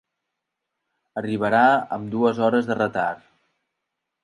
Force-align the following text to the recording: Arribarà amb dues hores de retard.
Arribarà 1.21 1.61
amb 1.99 2.11
dues 2.15 2.41
hores 2.49 2.73
de 2.73 2.81
retard. 2.83 3.23